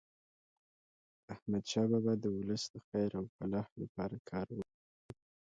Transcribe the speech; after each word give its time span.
احمدشاه 1.33 1.87
بابا 1.91 2.13
د 2.19 2.25
ولس 2.35 2.63
د 2.73 2.75
خیر 2.87 3.11
او 3.19 3.25
فلاح 3.35 3.67
لپاره 3.81 4.17
کار 4.29 4.47
وکړ. 4.55 4.75